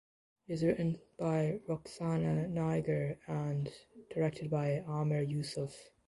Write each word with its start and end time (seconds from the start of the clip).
It 0.47 0.53
is 0.53 0.63
written 0.63 0.99
by 1.19 1.59
Rukhsana 1.69 2.49
Nigar 2.51 3.17
and 3.27 3.71
directed 4.09 4.49
by 4.49 4.83
Aamir 4.87 5.21
Yousuf. 5.31 5.73